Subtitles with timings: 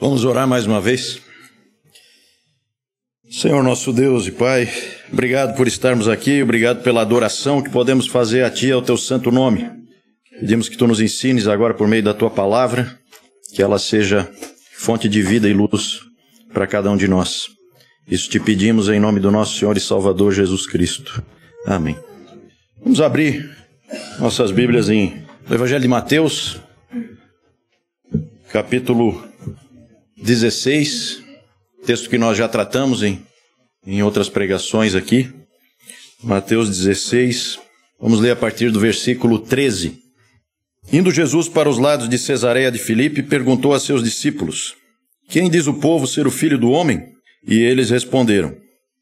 [0.00, 1.20] Vamos orar mais uma vez.
[3.28, 4.68] Senhor nosso Deus e Pai,
[5.12, 9.32] obrigado por estarmos aqui, obrigado pela adoração que podemos fazer a Ti, ao Teu santo
[9.32, 9.68] nome.
[10.38, 12.96] Pedimos que Tu nos ensines agora por meio da Tua palavra,
[13.52, 14.30] que ela seja
[14.72, 16.00] fonte de vida e luz
[16.52, 17.48] para cada um de nós.
[18.06, 21.22] Isso te pedimos em nome do nosso Senhor e Salvador Jesus Cristo.
[21.66, 21.98] Amém.
[22.80, 23.50] Vamos abrir
[24.20, 26.60] nossas Bíblias em no Evangelho de Mateus,
[28.52, 29.27] capítulo
[30.22, 31.22] 16,
[31.86, 33.24] texto que nós já tratamos em,
[33.86, 35.32] em outras pregações aqui.
[36.22, 37.58] Mateus 16,
[38.00, 40.02] vamos ler a partir do versículo 13.
[40.92, 44.74] Indo Jesus para os lados de Cesareia de Filipe, perguntou a seus discípulos:
[45.28, 47.12] Quem diz o povo ser o filho do homem?
[47.46, 48.56] E eles responderam: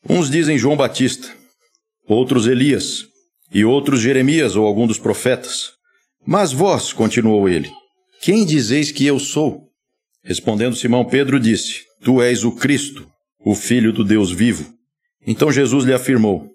[0.09, 1.29] Uns dizem João Batista,
[2.07, 3.07] outros Elias,
[3.53, 5.71] e outros Jeremias ou algum dos profetas.
[6.27, 7.71] Mas vós, continuou ele,
[8.21, 9.66] quem dizeis que eu sou?
[10.27, 13.07] Respondendo Simão Pedro, disse: Tu és o Cristo,
[13.45, 14.75] o Filho do Deus vivo.
[15.25, 16.51] Então Jesus lhe afirmou: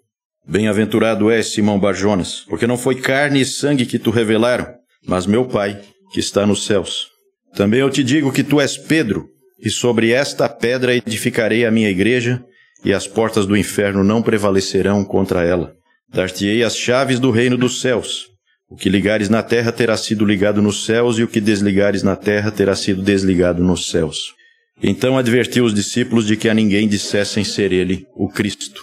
[0.45, 4.67] Bem-aventurado és, Simão Barjonas, porque não foi carne e sangue que tu revelaram,
[5.07, 7.07] mas meu Pai, que está nos céus.
[7.55, 11.89] Também eu te digo que tu és Pedro, e sobre esta pedra edificarei a minha
[11.89, 12.43] igreja,
[12.83, 15.73] e as portas do inferno não prevalecerão contra ela.
[16.09, 18.30] Dar-te-ei as chaves do reino dos céus.
[18.71, 22.15] O que ligares na terra terá sido ligado nos céus, e o que desligares na
[22.15, 24.33] terra terá sido desligado nos céus.
[24.81, 28.81] Então advertiu os discípulos de que a ninguém dissessem ser ele o Cristo.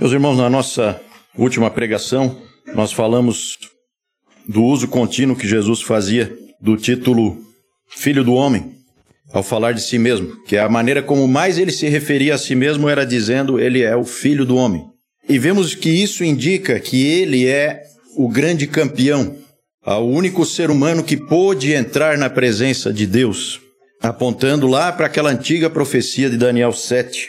[0.00, 1.00] Meus irmãos, na nossa
[1.38, 2.42] última pregação,
[2.74, 3.56] nós falamos
[4.48, 7.38] do uso contínuo que Jesus fazia do título
[7.88, 8.72] Filho do Homem,
[9.32, 12.56] ao falar de si mesmo, que a maneira como mais ele se referia a si
[12.56, 14.82] mesmo era dizendo ele é o Filho do Homem.
[15.28, 19.36] E vemos que isso indica que ele é o grande campeão,
[19.84, 23.60] o único ser humano que pôde entrar na presença de Deus,
[24.00, 27.28] apontando lá para aquela antiga profecia de Daniel 7.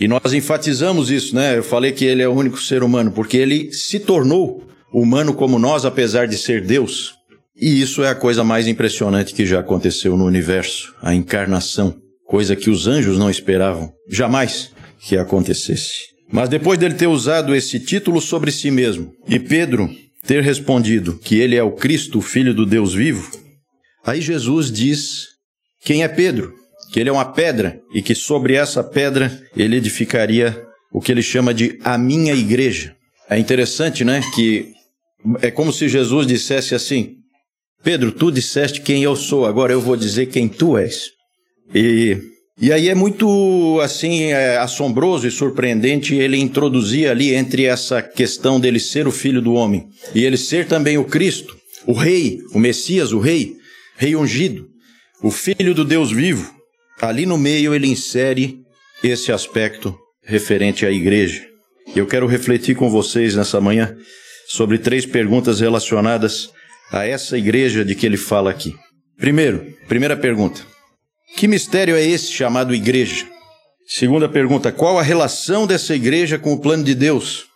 [0.00, 1.58] E nós enfatizamos isso, né?
[1.58, 5.58] Eu falei que ele é o único ser humano, porque ele se tornou humano como
[5.58, 7.14] nós, apesar de ser Deus.
[7.54, 11.94] E isso é a coisa mais impressionante que já aconteceu no universo, a encarnação,
[12.26, 16.12] coisa que os anjos não esperavam jamais que acontecesse.
[16.32, 19.90] Mas depois dele ter usado esse título sobre si mesmo, e Pedro
[20.26, 23.30] ter respondido que ele é o Cristo, o Filho do Deus vivo,
[24.04, 25.28] aí Jesus diz
[25.80, 26.54] quem é Pedro,
[26.92, 31.22] que ele é uma pedra e que sobre essa pedra ele edificaria o que ele
[31.22, 32.94] chama de a minha igreja.
[33.28, 34.72] É interessante, né, que
[35.40, 37.16] é como se Jesus dissesse assim:
[37.82, 41.10] Pedro, tu disseste quem eu sou, agora eu vou dizer quem tu és.
[41.74, 42.20] E
[42.60, 48.60] e aí é muito assim é, assombroso e surpreendente ele introduzir ali entre essa questão
[48.60, 52.58] dele ser o filho do homem e ele ser também o Cristo, o rei, o
[52.58, 53.56] Messias, o rei,
[53.96, 54.68] rei ungido,
[55.22, 56.54] o filho do Deus vivo.
[57.00, 58.58] Ali no meio ele insere
[59.02, 61.44] esse aspecto referente à igreja.
[61.96, 63.96] Eu quero refletir com vocês nessa manhã
[64.46, 66.50] sobre três perguntas relacionadas
[66.92, 68.74] a essa igreja de que ele fala aqui.
[69.18, 70.71] Primeiro, primeira pergunta:
[71.36, 73.26] que mistério é esse chamado igreja?
[73.86, 77.46] Segunda pergunta: qual a relação dessa igreja com o plano de Deus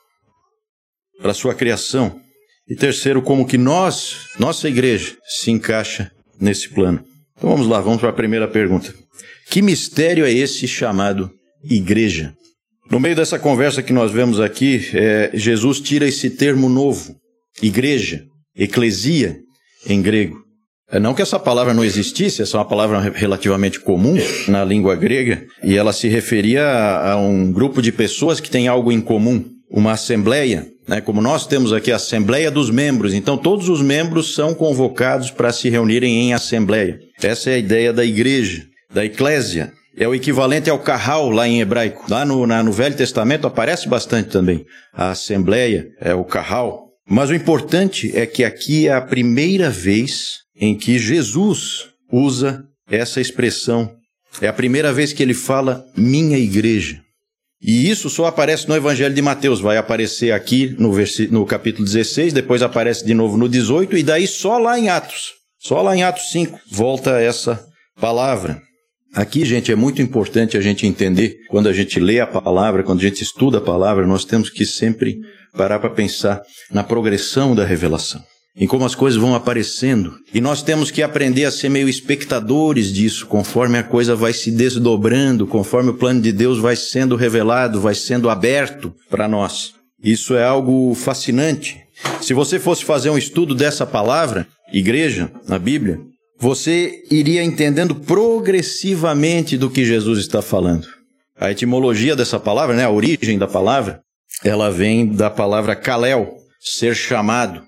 [1.21, 2.21] para sua criação?
[2.69, 6.11] E terceiro, como que nós, nossa igreja, se encaixa
[6.41, 7.05] nesse plano?
[7.37, 8.93] Então vamos lá, vamos para a primeira pergunta.
[9.51, 11.31] Que mistério é esse chamado
[11.63, 12.35] igreja?
[12.91, 17.17] No meio dessa conversa que nós vemos aqui, é, Jesus tira esse termo novo,
[17.63, 19.39] igreja, eclesia,
[19.87, 20.46] em grego.
[20.91, 24.17] É, não que essa palavra não existisse, essa é uma palavra relativamente comum
[24.47, 28.93] na língua grega, e ela se referia a, um grupo de pessoas que têm algo
[28.93, 31.01] em comum, uma assembleia, né?
[31.01, 35.53] como nós temos aqui a assembleia dos membros, então todos os membros são convocados para
[35.53, 37.01] se reunirem em assembleia.
[37.21, 39.73] Essa é a ideia da igreja, da eclésia.
[39.99, 42.05] É o equivalente ao carral lá em hebraico.
[42.11, 44.63] Lá no, na, no Velho Testamento aparece bastante também.
[44.93, 46.91] A assembleia é o carral.
[47.09, 53.21] Mas o importante é que aqui é a primeira vez em que Jesus usa essa
[53.21, 53.93] expressão.
[54.41, 57.01] É a primeira vez que ele fala minha igreja.
[57.61, 59.61] E isso só aparece no Evangelho de Mateus.
[59.61, 60.93] Vai aparecer aqui no,
[61.31, 65.33] no capítulo 16, depois aparece de novo no 18, e daí só lá em Atos.
[65.59, 67.65] Só lá em Atos 5 volta essa
[67.99, 68.61] palavra.
[69.15, 73.01] Aqui, gente, é muito importante a gente entender, quando a gente lê a palavra, quando
[73.01, 75.19] a gente estuda a palavra, nós temos que sempre
[75.57, 78.23] parar para pensar na progressão da revelação
[78.57, 80.15] em como as coisas vão aparecendo.
[80.33, 84.51] E nós temos que aprender a ser meio espectadores disso, conforme a coisa vai se
[84.51, 89.75] desdobrando, conforme o plano de Deus vai sendo revelado, vai sendo aberto para nós.
[90.03, 91.81] Isso é algo fascinante.
[92.21, 95.99] Se você fosse fazer um estudo dessa palavra, igreja, na Bíblia,
[96.39, 100.87] você iria entendendo progressivamente do que Jesus está falando.
[101.39, 104.01] A etimologia dessa palavra, né, a origem da palavra,
[104.45, 107.63] ela vem da palavra kalel, ser chamado.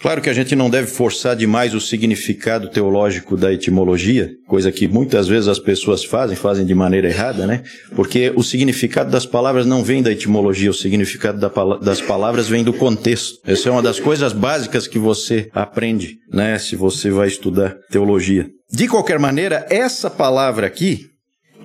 [0.00, 4.88] Claro que a gente não deve forçar demais o significado teológico da etimologia, coisa que
[4.88, 7.62] muitas vezes as pessoas fazem, fazem de maneira errada, né?
[7.94, 11.38] Porque o significado das palavras não vem da etimologia, o significado
[11.82, 13.38] das palavras vem do contexto.
[13.44, 16.58] Essa é uma das coisas básicas que você aprende, né?
[16.58, 18.48] Se você vai estudar teologia.
[18.72, 21.09] De qualquer maneira, essa palavra aqui,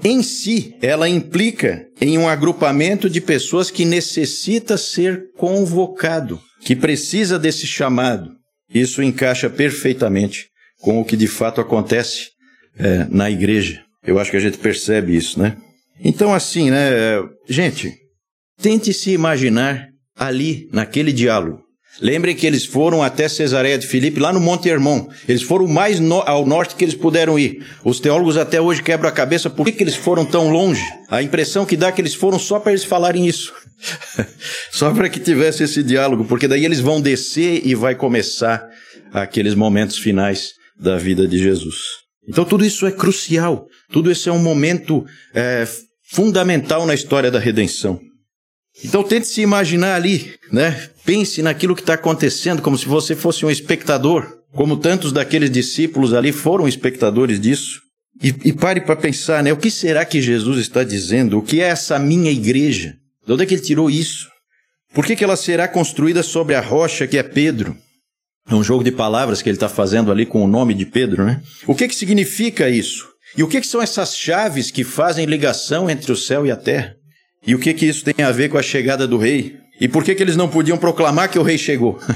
[0.06, 7.40] em si, ela implica em um agrupamento de pessoas que necessita ser convocado que precisa
[7.40, 8.31] desse chamado.
[8.72, 10.48] Isso encaixa perfeitamente
[10.80, 12.30] com o que de fato acontece
[12.78, 13.84] é, na igreja.
[14.06, 15.57] Eu acho que a gente percebe isso, né?
[16.00, 16.90] Então, assim, né,
[17.50, 17.92] gente,
[18.62, 21.65] tente se imaginar ali, naquele diálogo.
[22.01, 25.07] Lembrem que eles foram até Cesareia de Filipe, lá no Monte Hermon.
[25.27, 27.65] Eles foram mais no, ao norte que eles puderam ir.
[27.83, 30.83] Os teólogos até hoje quebram a cabeça por que, que eles foram tão longe.
[31.09, 33.53] A impressão que dá é que eles foram só para eles falarem isso.
[34.71, 38.68] só para que tivesse esse diálogo, porque daí eles vão descer e vai começar
[39.13, 41.77] aqueles momentos finais da vida de Jesus.
[42.27, 43.68] Então tudo isso é crucial.
[43.92, 45.65] Tudo isso é um momento é,
[46.12, 48.00] fundamental na história da redenção.
[48.83, 50.89] Então tente se imaginar ali, né?
[51.06, 56.13] Pense naquilo que está acontecendo como se você fosse um espectador, como tantos daqueles discípulos
[56.13, 57.81] ali foram espectadores disso.
[58.22, 59.51] E, e pare para pensar, né?
[59.51, 61.38] O que será que Jesus está dizendo?
[61.38, 62.95] O que é essa minha igreja?
[63.25, 64.30] De onde é que ele tirou isso?
[64.94, 67.75] Por que, que ela será construída sobre a rocha que é Pedro?
[68.50, 71.25] É um jogo de palavras que ele está fazendo ali com o nome de Pedro,
[71.25, 71.42] né?
[71.68, 73.06] O que, que significa isso?
[73.36, 76.56] E o que, que são essas chaves que fazem ligação entre o céu e a
[76.56, 76.95] terra?
[77.45, 79.57] E o que, que isso tem a ver com a chegada do rei?
[79.80, 82.00] E por que, que eles não podiam proclamar que o rei chegou?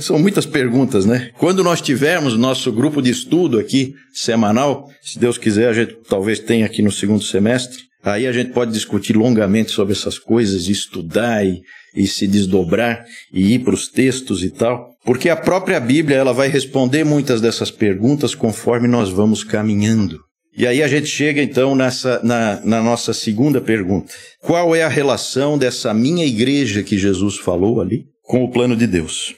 [0.00, 1.30] São muitas perguntas, né?
[1.38, 6.40] Quando nós tivermos nosso grupo de estudo aqui, semanal, se Deus quiser, a gente talvez
[6.40, 11.44] tenha aqui no segundo semestre, aí a gente pode discutir longamente sobre essas coisas, estudar
[11.44, 11.60] e,
[11.94, 14.96] e se desdobrar e ir para os textos e tal.
[15.04, 20.25] Porque a própria Bíblia ela vai responder muitas dessas perguntas conforme nós vamos caminhando.
[20.56, 24.10] E aí a gente chega então nessa, na, na nossa segunda pergunta.
[24.40, 28.86] Qual é a relação dessa minha igreja que Jesus falou ali com o plano de
[28.86, 29.34] Deus?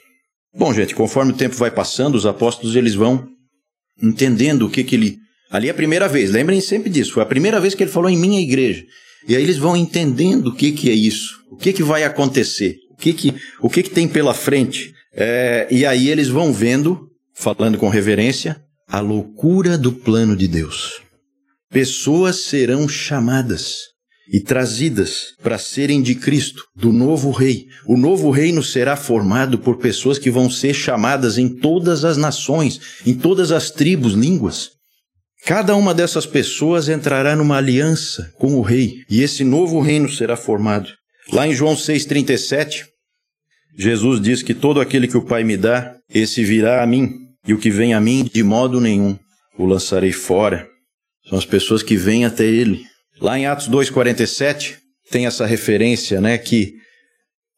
[0.55, 3.27] Bom, gente, conforme o tempo vai passando, os apóstolos eles vão
[4.01, 5.17] entendendo o que que ele...
[5.51, 8.09] Ali é a primeira vez, lembrem sempre disso, foi a primeira vez que ele falou
[8.09, 8.85] em minha igreja.
[9.27, 12.77] E aí eles vão entendendo o que que é isso, o que que vai acontecer,
[12.91, 14.93] o que que, o que, que tem pela frente.
[15.13, 21.08] É, e aí eles vão vendo, falando com reverência, a loucura do plano de Deus.
[21.71, 23.89] Pessoas serão chamadas
[24.31, 27.67] e trazidas para serem de Cristo, do novo rei.
[27.85, 32.79] O novo reino será formado por pessoas que vão ser chamadas em todas as nações,
[33.05, 34.71] em todas as tribos, línguas.
[35.45, 40.35] Cada uma dessas pessoas entrará numa aliança com o rei, e esse novo reino será
[40.35, 40.89] formado.
[41.31, 42.85] Lá em João 6,37,
[43.77, 47.13] Jesus diz que todo aquele que o Pai me dá, esse virá a mim,
[47.47, 49.17] e o que vem a mim, de modo nenhum
[49.57, 50.68] o lançarei fora.
[51.29, 52.83] São as pessoas que vêm até ele.
[53.21, 54.79] Lá em Atos 2:47
[55.11, 56.73] tem essa referência, né, que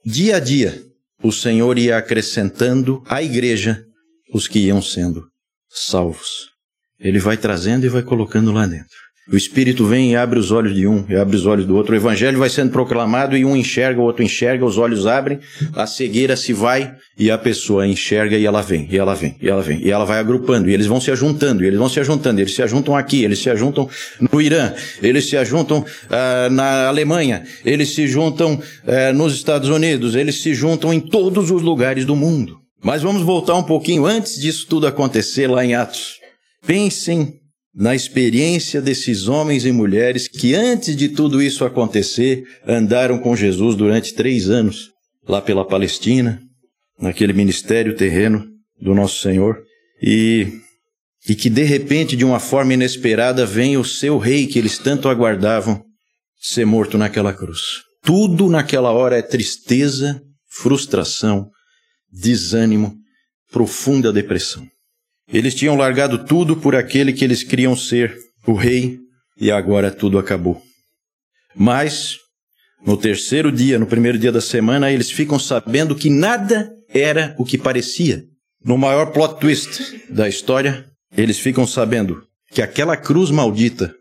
[0.06, 0.84] dia a dia
[1.24, 3.84] o Senhor ia acrescentando à igreja
[4.34, 5.26] os que iam sendo
[5.70, 6.50] salvos.
[7.00, 8.98] Ele vai trazendo e vai colocando lá dentro.
[9.30, 11.94] O Espírito vem e abre os olhos de um e abre os olhos do outro.
[11.94, 15.40] O Evangelho vai sendo proclamado e um enxerga, o outro enxerga, os olhos abrem,
[15.76, 19.48] a cegueira se vai e a pessoa enxerga e ela vem, e ela vem, e
[19.48, 19.80] ela vem.
[19.86, 22.42] E ela vai agrupando, e eles vão se ajuntando, e eles vão se ajuntando.
[22.42, 23.88] Eles se ajuntam aqui, eles se ajuntam
[24.32, 24.74] no Irã,
[25.04, 30.56] eles se ajuntam uh, na Alemanha, eles se juntam uh, nos Estados Unidos, eles se
[30.56, 32.58] juntam em todos os lugares do mundo.
[32.84, 36.16] Mas vamos voltar um pouquinho antes disso tudo acontecer lá em Atos.
[36.66, 37.41] Pensem
[37.74, 43.76] na experiência desses homens e mulheres que, antes de tudo isso acontecer, andaram com Jesus
[43.76, 44.90] durante três anos,
[45.28, 46.42] lá pela Palestina,
[47.00, 48.46] naquele ministério terreno
[48.80, 49.58] do nosso Senhor,
[50.02, 50.48] e,
[51.30, 55.08] e que de repente, de uma forma inesperada, vem o seu rei que eles tanto
[55.08, 55.84] aguardavam
[56.40, 57.62] ser morto naquela cruz.
[58.04, 61.48] Tudo naquela hora é tristeza, frustração,
[62.12, 62.96] desânimo,
[63.52, 64.68] profunda depressão.
[65.32, 69.00] Eles tinham largado tudo por aquele que eles queriam ser, o rei,
[69.40, 70.62] e agora tudo acabou.
[71.56, 72.18] Mas,
[72.86, 77.46] no terceiro dia, no primeiro dia da semana, eles ficam sabendo que nada era o
[77.46, 78.24] que parecia.
[78.64, 80.86] No maior plot twist da história,
[81.16, 83.94] eles ficam sabendo que aquela cruz maldita,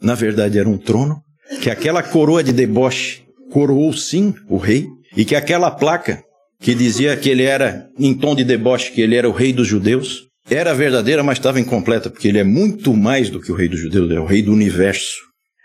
[0.00, 1.20] na verdade, era um trono,
[1.60, 6.22] que aquela coroa de deboche coroou sim o rei, e que aquela placa
[6.58, 9.68] que dizia que ele era, em tom de deboche, que ele era o rei dos
[9.68, 13.68] judeus, era verdadeira, mas estava incompleta, porque ele é muito mais do que o rei
[13.68, 15.16] dos judeus, é o rei do universo.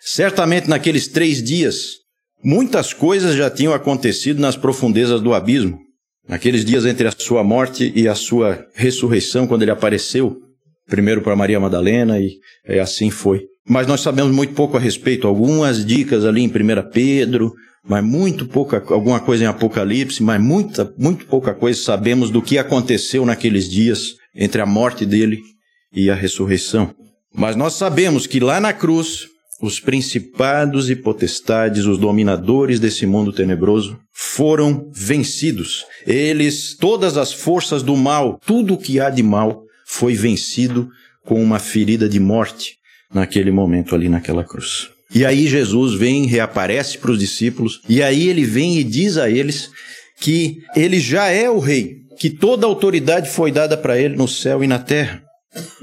[0.02, 1.96] Certamente naqueles três dias,
[2.44, 5.80] muitas coisas já tinham acontecido nas profundezas do abismo.
[6.28, 10.38] Naqueles dias entre a sua morte e a sua ressurreição, quando ele apareceu,
[10.88, 13.46] primeiro para Maria Madalena, e, e assim foi.
[13.68, 17.54] Mas nós sabemos muito pouco a respeito, algumas dicas ali em 1 Pedro,
[17.88, 22.58] mas muito pouca, alguma coisa em Apocalipse, mas muita, muito pouca coisa sabemos do que
[22.58, 25.42] aconteceu naqueles dias entre a morte dele
[25.92, 26.94] e a ressurreição.
[27.34, 29.28] Mas nós sabemos que lá na cruz,
[29.62, 35.84] os principados e potestades, os dominadores desse mundo tenebroso, foram vencidos.
[36.06, 40.90] Eles, todas as forças do mal, tudo o que há de mal, foi vencido
[41.26, 42.76] com uma ferida de morte
[43.14, 44.90] naquele momento ali naquela cruz.
[45.14, 49.30] E aí Jesus vem, reaparece para os discípulos, e aí ele vem e diz a
[49.30, 49.70] eles
[50.20, 54.64] que ele já é o rei, que toda autoridade foi dada para ele no céu
[54.64, 55.22] e na terra.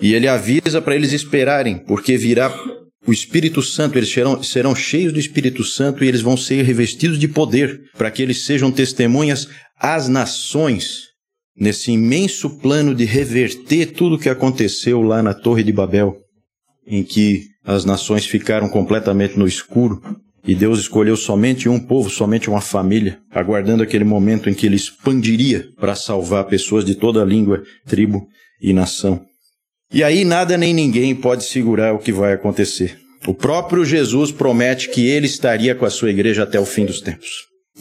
[0.00, 2.54] E ele avisa para eles esperarem, porque virá
[3.06, 7.18] o Espírito Santo, eles serão, serão cheios do Espírito Santo e eles vão ser revestidos
[7.18, 9.48] de poder, para que eles sejam testemunhas
[9.78, 11.08] às nações,
[11.56, 16.16] nesse imenso plano de reverter tudo o que aconteceu lá na Torre de Babel,
[16.86, 20.00] em que as nações ficaram completamente no escuro
[20.46, 24.76] e Deus escolheu somente um povo, somente uma família, aguardando aquele momento em que ele
[24.76, 28.28] expandiria para salvar pessoas de toda língua, tribo
[28.60, 29.24] e nação.
[29.92, 32.98] E aí nada nem ninguém pode segurar o que vai acontecer.
[33.26, 37.00] O próprio Jesus promete que ele estaria com a sua igreja até o fim dos
[37.00, 37.28] tempos.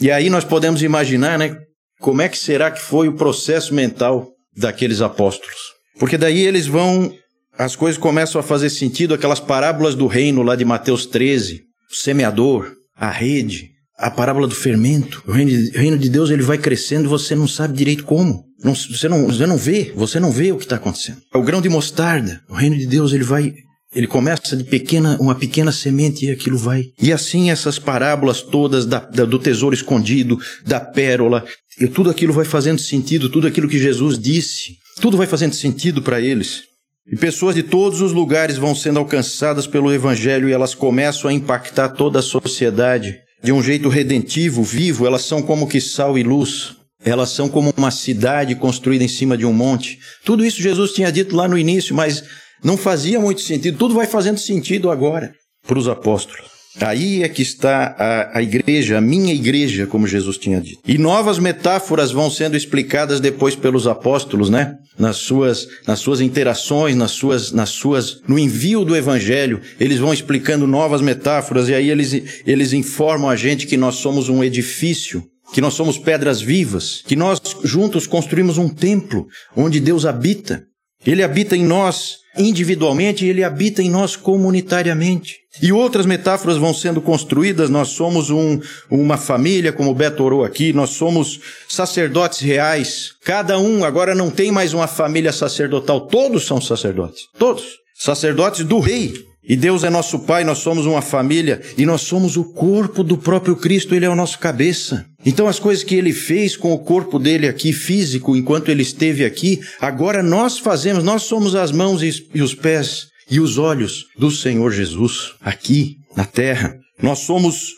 [0.00, 1.56] E aí nós podemos imaginar, né,
[2.00, 5.58] como é que será que foi o processo mental daqueles apóstolos?
[5.98, 7.12] Porque daí eles vão
[7.56, 11.62] as coisas começam a fazer sentido, aquelas parábolas do reino lá de Mateus 13,
[11.94, 15.22] o semeador, a rede, a parábola do fermento.
[15.26, 18.04] O reino de, o reino de Deus ele vai crescendo e você não sabe direito
[18.04, 18.44] como.
[18.62, 21.18] Não, você, não, você não vê, você não vê o que está acontecendo.
[21.32, 23.54] O grão de mostarda, o reino de Deus ele vai
[23.94, 26.86] ele começa de pequena, uma pequena semente e aquilo vai.
[27.00, 30.36] E assim essas parábolas todas da, da, do tesouro escondido,
[30.66, 31.44] da pérola,
[31.80, 36.02] e tudo aquilo vai fazendo sentido, tudo aquilo que Jesus disse, tudo vai fazendo sentido
[36.02, 36.64] para eles.
[37.06, 41.32] E pessoas de todos os lugares vão sendo alcançadas pelo Evangelho e elas começam a
[41.34, 45.06] impactar toda a sociedade de um jeito redentivo, vivo.
[45.06, 46.76] Elas são como que sal e luz.
[47.04, 49.98] Elas são como uma cidade construída em cima de um monte.
[50.24, 52.24] Tudo isso Jesus tinha dito lá no início, mas
[52.62, 53.76] não fazia muito sentido.
[53.76, 55.34] Tudo vai fazendo sentido agora
[55.66, 56.53] para os apóstolos.
[56.80, 60.80] Aí é que está a, a, igreja, a minha igreja, como Jesus tinha dito.
[60.86, 64.76] E novas metáforas vão sendo explicadas depois pelos apóstolos, né?
[64.98, 70.12] Nas suas, nas suas interações, nas suas, nas suas, no envio do evangelho, eles vão
[70.12, 75.22] explicando novas metáforas e aí eles, eles informam a gente que nós somos um edifício,
[75.52, 79.26] que nós somos pedras vivas, que nós juntos construímos um templo
[79.56, 80.64] onde Deus habita.
[81.06, 85.38] Ele habita em nós individualmente e ele habita em nós comunitariamente.
[85.62, 87.70] E outras metáforas vão sendo construídas.
[87.70, 93.12] Nós somos um, uma família, como o Beto orou aqui, nós somos sacerdotes reais.
[93.24, 97.28] Cada um agora não tem mais uma família sacerdotal, todos são sacerdotes.
[97.38, 97.64] Todos.
[97.94, 99.14] Sacerdotes do rei.
[99.46, 103.18] E Deus é nosso Pai, nós somos uma família e nós somos o corpo do
[103.18, 105.04] próprio Cristo, Ele é o nosso cabeça.
[105.24, 109.24] Então, as coisas que Ele fez com o corpo dele aqui, físico, enquanto Ele esteve
[109.24, 114.30] aqui, agora nós fazemos, nós somos as mãos e os pés e os olhos do
[114.30, 116.76] Senhor Jesus, aqui na terra.
[117.02, 117.72] Nós somos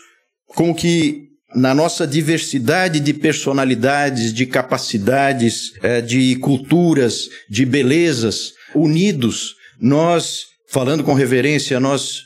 [0.47, 9.55] como que na nossa diversidade de personalidades, de capacidades, eh, de culturas, de belezas, unidos,
[9.81, 12.23] nós falando com reverência, nós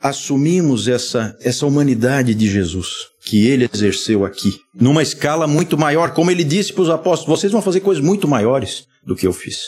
[0.00, 2.88] assumimos essa, essa humanidade de Jesus
[3.24, 7.52] que ele exerceu aqui, numa escala muito maior, como ele disse para os apóstolos: vocês
[7.52, 9.58] vão fazer coisas muito maiores do que eu fiz,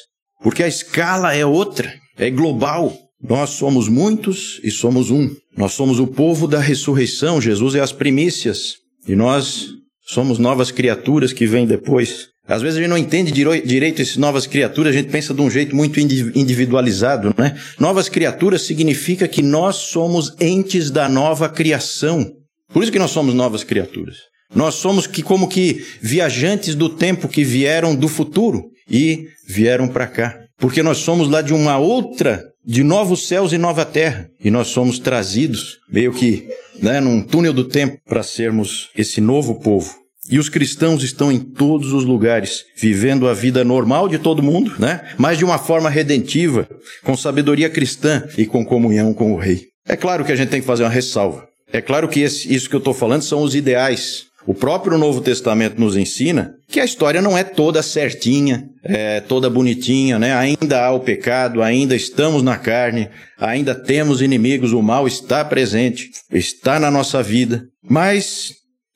[0.43, 2.97] porque a escala é outra, é global.
[3.23, 5.31] Nós somos muitos e somos um.
[5.57, 7.41] Nós somos o povo da ressurreição.
[7.41, 8.75] Jesus é as primícias
[9.07, 9.69] e nós
[10.05, 12.32] somos novas criaturas que vêm depois.
[12.46, 15.50] Às vezes a gente não entende direito essas novas criaturas, a gente pensa de um
[15.50, 17.56] jeito muito individualizado, né?
[17.78, 22.32] Novas criaturas significa que nós somos entes da nova criação.
[22.72, 24.16] Por isso que nós somos novas criaturas.
[24.54, 30.06] Nós somos que como que viajantes do tempo que vieram do futuro e vieram para
[30.06, 30.38] cá.
[30.58, 34.28] Porque nós somos lá de uma outra, de novos céus e nova terra.
[34.42, 36.46] E nós somos trazidos meio que,
[36.80, 40.01] né, num túnel do tempo para sermos esse novo povo.
[40.31, 44.73] E os cristãos estão em todos os lugares, vivendo a vida normal de todo mundo,
[44.79, 45.00] né?
[45.19, 46.69] Mas de uma forma redentiva,
[47.02, 49.67] com sabedoria cristã e com comunhão com o Rei.
[49.87, 51.45] É claro que a gente tem que fazer uma ressalva.
[51.73, 54.26] É claro que esse, isso que eu estou falando são os ideais.
[54.47, 59.49] O próprio Novo Testamento nos ensina que a história não é toda certinha, é toda
[59.49, 60.35] bonitinha, né?
[60.35, 66.11] Ainda há o pecado, ainda estamos na carne, ainda temos inimigos, o mal está presente,
[66.31, 67.64] está na nossa vida.
[67.88, 68.52] Mas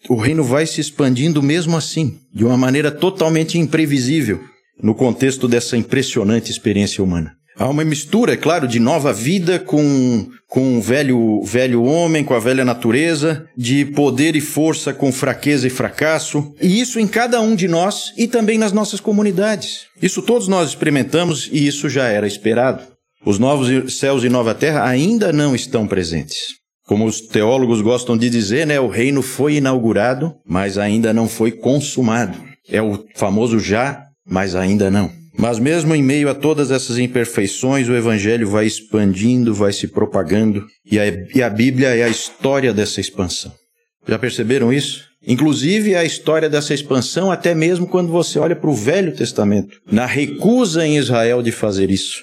[0.08, 4.40] o reino vai se expandindo mesmo assim, de uma maneira totalmente imprevisível,
[4.82, 7.32] no contexto dessa impressionante experiência humana.
[7.58, 12.34] Há uma mistura, é claro, de nova vida com, com o velho, velho homem, com
[12.34, 17.40] a velha natureza, de poder e força com fraqueza e fracasso, e isso em cada
[17.40, 19.86] um de nós e também nas nossas comunidades.
[20.02, 22.82] Isso todos nós experimentamos e isso já era esperado.
[23.24, 26.65] Os novos céus e nova terra ainda não estão presentes.
[26.86, 31.50] Como os teólogos gostam de dizer, né, o reino foi inaugurado, mas ainda não foi
[31.50, 32.38] consumado.
[32.68, 35.10] É o famoso já, mas ainda não.
[35.36, 40.64] Mas mesmo em meio a todas essas imperfeições, o Evangelho vai expandindo, vai se propagando,
[40.90, 43.52] e a, e a Bíblia é a história dessa expansão.
[44.06, 45.04] Já perceberam isso?
[45.26, 50.06] Inclusive a história dessa expansão, até mesmo quando você olha para o Velho Testamento, na
[50.06, 52.22] recusa em Israel de fazer isso.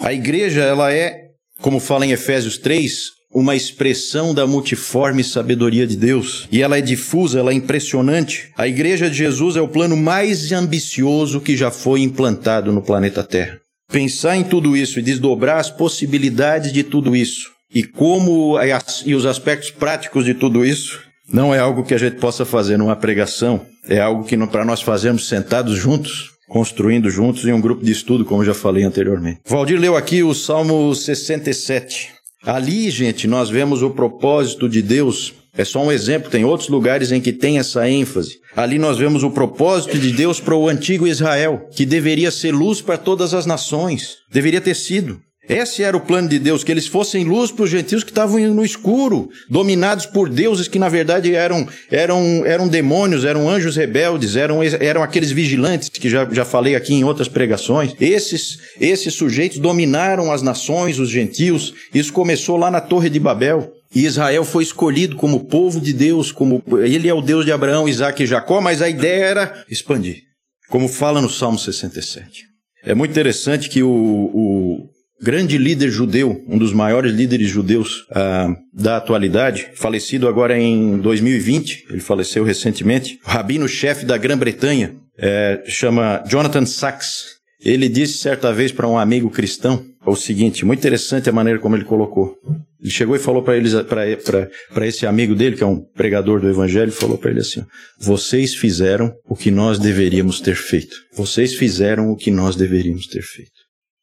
[0.00, 1.14] A igreja, ela é,
[1.60, 6.48] como fala em Efésios 3, uma expressão da multiforme sabedoria de Deus.
[6.50, 8.50] E ela é difusa, ela é impressionante.
[8.56, 13.22] A Igreja de Jesus é o plano mais ambicioso que já foi implantado no planeta
[13.22, 13.60] Terra.
[13.90, 18.56] Pensar em tudo isso e desdobrar as possibilidades de tudo isso e como
[19.04, 22.78] e os aspectos práticos de tudo isso não é algo que a gente possa fazer
[22.78, 27.84] numa pregação, é algo que para nós fazemos sentados juntos, construindo juntos em um grupo
[27.84, 29.40] de estudo, como já falei anteriormente.
[29.46, 32.17] Valdir leu aqui o Salmo 67.
[32.48, 35.34] Ali, gente, nós vemos o propósito de Deus.
[35.54, 38.38] É só um exemplo, tem outros lugares em que tem essa ênfase.
[38.56, 42.80] Ali nós vemos o propósito de Deus para o antigo Israel, que deveria ser luz
[42.80, 44.16] para todas as nações.
[44.32, 45.20] Deveria ter sido.
[45.48, 48.38] Esse era o plano de Deus, que eles fossem luz para os gentios que estavam
[48.52, 54.36] no escuro, dominados por deuses que na verdade eram, eram, eram demônios, eram anjos rebeldes,
[54.36, 57.94] eram, eram aqueles vigilantes que já, já falei aqui em outras pregações.
[57.98, 61.72] Esses, esses sujeitos dominaram as nações, os gentios.
[61.94, 63.72] Isso começou lá na Torre de Babel.
[63.94, 67.88] E Israel foi escolhido como povo de Deus, como ele é o Deus de Abraão,
[67.88, 70.24] Isaac e Jacó, mas a ideia era expandir,
[70.68, 72.44] como fala no Salmo 67.
[72.84, 74.88] É muito interessante que o, o
[75.20, 81.86] grande líder judeu, um dos maiores líderes judeus ah, da atualidade, falecido agora em 2020,
[81.90, 87.38] ele faleceu recentemente, o rabino-chefe da Grã-Bretanha, é, chama Jonathan Sachs.
[87.60, 91.76] Ele disse certa vez para um amigo cristão o seguinte, muito interessante a maneira como
[91.76, 92.36] ele colocou.
[92.80, 97.18] Ele chegou e falou para esse amigo dele, que é um pregador do evangelho, falou
[97.18, 97.64] para ele assim:
[97.98, 100.96] "Vocês fizeram o que nós deveríamos ter feito.
[101.12, 103.57] Vocês fizeram o que nós deveríamos ter feito."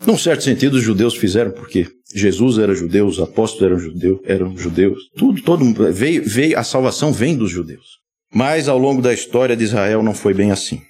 [0.06, 4.58] Num certo sentido, os judeus fizeram porque Jesus era judeu, os apóstolos eram judeus, eram
[4.58, 5.00] judeus.
[5.16, 7.86] Tudo, todo veio, veio, a salvação vem dos judeus.
[8.34, 10.82] Mas ao longo da história de Israel não foi bem assim.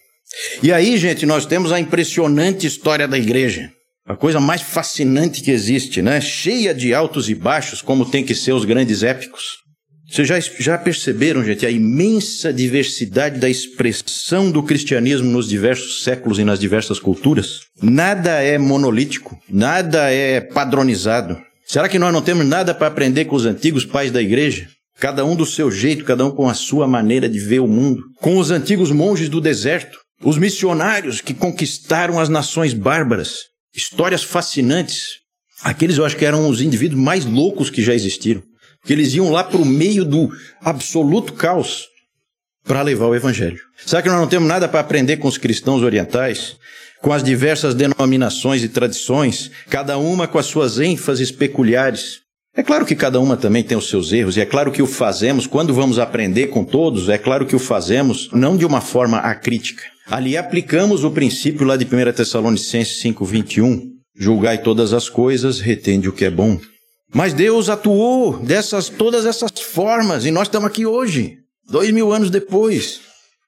[0.63, 3.71] E aí, gente, nós temos a impressionante história da igreja.
[4.07, 6.21] A coisa mais fascinante que existe, né?
[6.21, 9.64] Cheia de altos e baixos, como tem que ser os grandes épicos.
[10.09, 16.37] Vocês já, já perceberam, gente, a imensa diversidade da expressão do cristianismo nos diversos séculos
[16.37, 17.61] e nas diversas culturas?
[17.81, 21.37] Nada é monolítico, nada é padronizado.
[21.65, 24.67] Será que nós não temos nada para aprender com os antigos pais da igreja?
[24.99, 28.03] Cada um do seu jeito, cada um com a sua maneira de ver o mundo.
[28.21, 33.39] Com os antigos monges do deserto, os missionários que conquistaram as nações bárbaras.
[33.75, 35.19] Histórias fascinantes.
[35.63, 38.43] Aqueles eu acho que eram os indivíduos mais loucos que já existiram
[38.86, 41.88] que eles iam lá para o meio do absoluto caos
[42.63, 43.60] para levar o evangelho.
[43.86, 46.56] Será que nós não temos nada para aprender com os cristãos orientais?
[47.02, 52.21] Com as diversas denominações e tradições, cada uma com as suas ênfases peculiares.
[52.56, 54.88] É claro que cada uma também tem os seus erros, e é claro que o
[54.88, 59.17] fazemos, quando vamos aprender com todos, é claro que o fazemos não de uma forma
[59.17, 59.84] acrítica.
[60.08, 63.82] Ali aplicamos o princípio lá de 1 Tessalonicenses 5,21.
[64.17, 66.58] Julgai todas as coisas, retende o que é bom.
[67.15, 72.30] Mas Deus atuou dessas todas essas formas e nós estamos aqui hoje, dois mil anos
[72.30, 72.99] depois.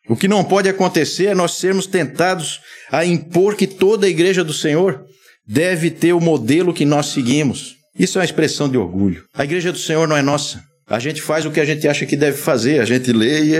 [0.07, 4.41] O que não pode acontecer é nós sermos tentados a impor que toda a igreja
[4.41, 5.03] do Senhor
[5.45, 7.75] deve ter o modelo que nós seguimos.
[7.99, 9.25] Isso é uma expressão de orgulho.
[9.33, 10.63] A igreja do Senhor não é nossa.
[10.87, 13.57] A gente faz o que a gente acha que deve fazer, a gente lê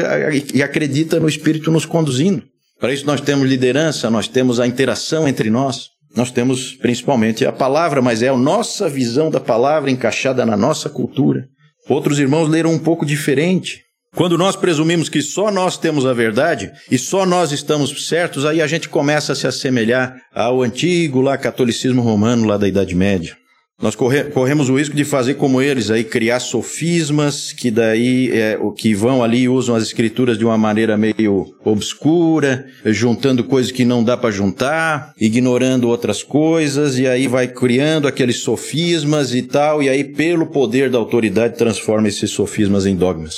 [0.54, 2.43] e, acredita no Espírito nos conduzindo.
[2.80, 5.89] Para isso nós temos liderança, nós temos a interação entre nós.
[6.17, 10.89] Nós temos principalmente a palavra, mas é a nossa visão da palavra encaixada na nossa
[10.89, 11.45] cultura.
[11.88, 13.84] Outros irmãos leram um pouco diferente.
[14.15, 18.63] Quando nós presumimos que só nós temos a verdade e só nós estamos certos, aí
[18.63, 23.38] a gente começa a se assemelhar ao antigo lá catolicismo romano lá da Idade Média.
[23.80, 28.58] Nós corre, corremos o risco de fazer como eles, aí criar sofismas que daí é,
[28.76, 33.86] que vão ali e usam as escrituras de uma maneira meio obscura, juntando coisas que
[33.86, 39.84] não dá para juntar, ignorando outras coisas e aí vai criando aqueles sofismas e tal,
[39.84, 43.36] e aí pelo poder da autoridade transforma esses sofismas em dogmas.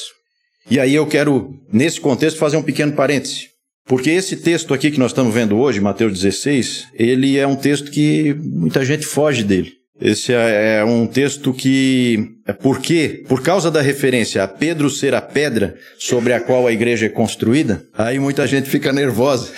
[0.72, 3.50] E aí eu quero nesse contexto fazer um pequeno parêntese.
[3.86, 7.92] Porque esse texto aqui que nós estamos vendo hoje, Mateus 16, ele é um texto
[7.92, 9.79] que muita gente foge dele.
[10.02, 13.24] Esse é, é um texto que é por quê?
[13.28, 17.10] Por causa da referência a Pedro ser a pedra sobre a qual a igreja é
[17.10, 19.52] construída, aí muita gente fica nervosa.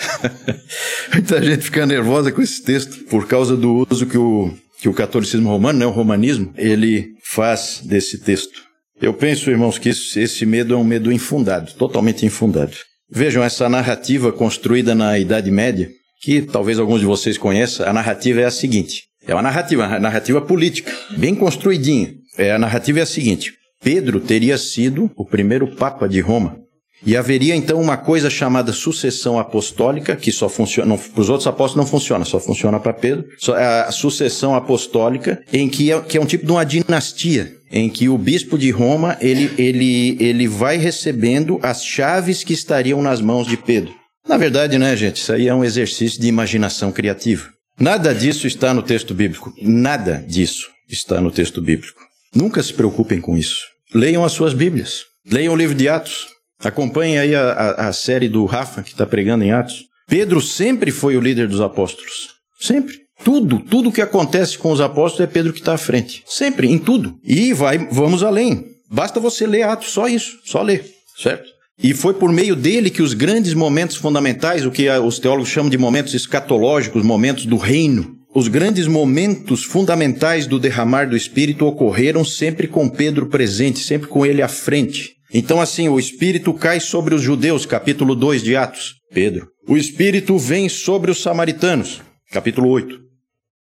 [1.14, 4.94] muita gente fica nervosa com esse texto por causa do uso que o, que o
[4.94, 8.62] catolicismo romano, né, o romanismo, ele faz desse texto.
[9.00, 12.72] Eu penso, irmãos, que esse medo é um medo infundado, totalmente infundado.
[13.10, 15.88] Vejam essa narrativa construída na Idade Média,
[16.20, 19.02] que talvez alguns de vocês conheçam, a narrativa é a seguinte.
[19.26, 22.14] É uma narrativa, uma narrativa política, bem construidinha.
[22.36, 26.62] É, a narrativa é a seguinte: Pedro teria sido o primeiro papa de Roma.
[27.04, 31.84] E haveria então uma coisa chamada sucessão apostólica, que só funciona, para os outros apóstolos
[31.84, 33.24] não funciona, só funciona para Pedro.
[33.56, 38.08] A sucessão apostólica, em que é, que é um tipo de uma dinastia, em que
[38.08, 43.48] o bispo de Roma ele, ele, ele vai recebendo as chaves que estariam nas mãos
[43.48, 43.92] de Pedro.
[44.28, 47.51] Na verdade, né, gente, isso aí é um exercício de imaginação criativa.
[47.78, 49.52] Nada disso está no texto bíblico.
[49.60, 52.00] Nada disso está no texto bíblico.
[52.34, 53.66] Nunca se preocupem com isso.
[53.94, 55.04] Leiam as suas Bíblias.
[55.30, 56.28] Leiam o livro de Atos.
[56.58, 59.84] Acompanhem aí a, a, a série do Rafa, que está pregando em Atos.
[60.08, 62.28] Pedro sempre foi o líder dos apóstolos.
[62.58, 63.02] Sempre.
[63.24, 66.24] Tudo, tudo que acontece com os apóstolos é Pedro que está à frente.
[66.26, 67.18] Sempre, em tudo.
[67.22, 68.64] E vai, vamos além.
[68.90, 70.84] Basta você ler Atos, só isso, só ler,
[71.16, 71.48] certo?
[71.80, 75.70] E foi por meio dele que os grandes momentos fundamentais, o que os teólogos chamam
[75.70, 82.24] de momentos escatológicos, momentos do reino, os grandes momentos fundamentais do derramar do Espírito ocorreram
[82.24, 85.16] sempre com Pedro presente, sempre com ele à frente.
[85.34, 89.48] Então, assim, o Espírito cai sobre os judeus, capítulo 2 de Atos, Pedro.
[89.68, 92.98] O Espírito vem sobre os samaritanos, capítulo 8,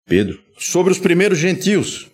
[0.06, 0.38] Pedro.
[0.58, 2.08] Sobre os primeiros gentios,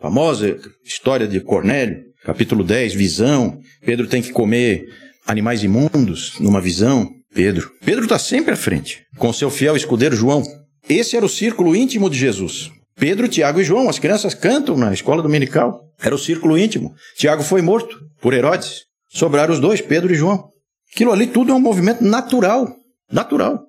[0.00, 3.58] famosa história de Cornélio, capítulo 10, visão.
[3.84, 4.86] Pedro tem que comer
[5.26, 7.10] animais imundos numa visão?
[7.34, 7.70] Pedro.
[7.84, 10.42] Pedro está sempre à frente, com seu fiel escudeiro João.
[10.88, 12.70] Esse era o círculo íntimo de Jesus.
[12.96, 15.80] Pedro, Tiago e João, as crianças cantam na escola dominical.
[16.00, 16.94] Era o círculo íntimo.
[17.16, 18.82] Tiago foi morto por Herodes.
[19.08, 20.48] Sobraram os dois, Pedro e João.
[20.94, 22.68] Aquilo ali tudo é um movimento natural.
[23.10, 23.60] Natural.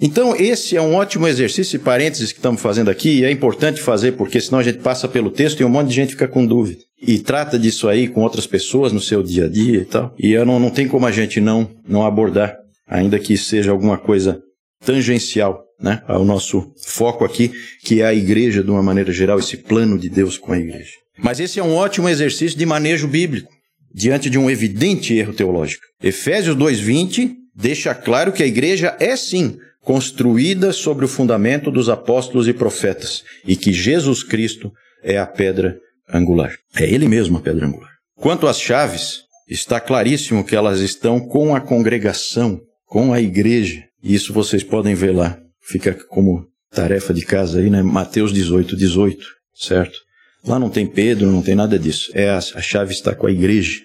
[0.00, 4.12] Então, esse é um ótimo exercício, parênteses que estamos fazendo aqui, e é importante fazer,
[4.12, 6.82] porque senão a gente passa pelo texto e um monte de gente fica com dúvida.
[7.00, 10.14] E trata disso aí com outras pessoas no seu dia a dia e tal.
[10.18, 12.56] E eu não, não tem como a gente não, não abordar,
[12.86, 14.40] ainda que seja alguma coisa
[14.84, 17.52] tangencial né, ao nosso foco aqui,
[17.84, 20.92] que é a igreja de uma maneira geral, esse plano de Deus com a igreja.
[21.16, 23.50] Mas esse é um ótimo exercício de manejo bíblico,
[23.92, 25.82] diante de um evidente erro teológico.
[26.02, 32.46] Efésios 2,20 deixa claro que a igreja é sim construída sobre o fundamento dos apóstolos
[32.46, 34.70] e profetas, e que Jesus Cristo
[35.02, 35.78] é a pedra
[36.12, 36.54] angular.
[36.76, 37.90] É Ele mesmo a pedra angular.
[38.16, 43.84] Quanto às chaves, está claríssimo que elas estão com a congregação, com a igreja.
[44.02, 45.38] E isso vocês podem ver lá.
[45.60, 47.82] Fica como tarefa de casa aí, né?
[47.82, 49.98] Mateus 18, 18, certo?
[50.44, 52.10] Lá não tem Pedro, não tem nada disso.
[52.14, 53.80] É a, a chave está com a igreja.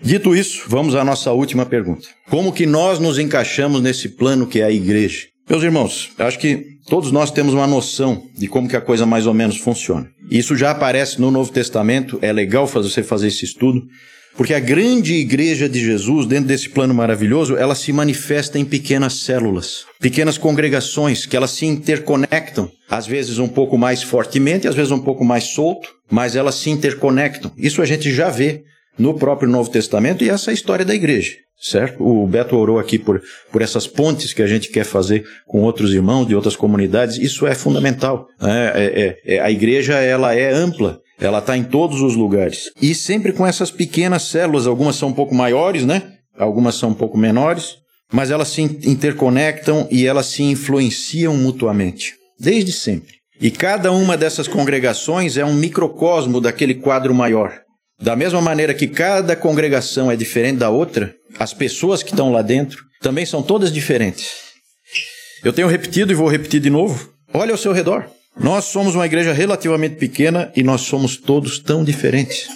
[0.00, 2.06] Dito isso, vamos à nossa última pergunta.
[2.30, 5.26] Como que nós nos encaixamos nesse plano que é a igreja?
[5.48, 9.26] Meus irmãos, acho que todos nós temos uma noção de como que a coisa mais
[9.26, 10.06] ou menos funciona.
[10.30, 13.82] Isso já aparece no Novo Testamento, é legal você fazer esse estudo,
[14.36, 19.20] porque a grande igreja de Jesus, dentro desse plano maravilhoso, ela se manifesta em pequenas
[19.24, 24.92] células, pequenas congregações que elas se interconectam, às vezes um pouco mais fortemente, às vezes
[24.92, 27.50] um pouco mais solto, mas elas se interconectam.
[27.56, 28.64] Isso a gente já vê
[28.98, 32.02] no próprio Novo Testamento e essa é a história da igreja certo?
[32.04, 35.92] O Beto orou aqui por, por essas pontes que a gente quer fazer com outros
[35.92, 37.18] irmãos de outras comunidades.
[37.18, 38.28] Isso é fundamental.
[38.40, 38.72] Né?
[38.74, 38.84] É,
[39.26, 41.00] é, é, a igreja ela é ampla.
[41.20, 42.70] Ela está em todos os lugares.
[42.80, 46.12] E sempre com essas pequenas células, algumas são um pouco maiores, né?
[46.38, 47.78] Algumas são um pouco menores,
[48.12, 53.18] mas elas se interconectam e elas se influenciam mutuamente, desde sempre.
[53.40, 57.52] E cada uma dessas congregações é um microcosmo daquele quadro maior.
[58.00, 62.42] Da mesma maneira que cada congregação é diferente da outra, as pessoas que estão lá
[62.42, 64.30] dentro também são todas diferentes.
[65.44, 67.12] Eu tenho repetido e vou repetir de novo.
[67.32, 68.08] Olha ao seu redor.
[68.38, 72.46] Nós somos uma igreja relativamente pequena e nós somos todos tão diferentes.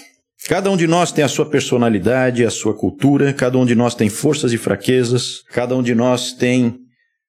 [0.48, 3.94] Cada um de nós tem a sua personalidade, a sua cultura, cada um de nós
[3.94, 6.76] tem forças e fraquezas, cada um de nós tem